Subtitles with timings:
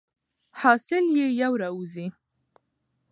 [0.59, 2.07] حاصل یې یو را وزي.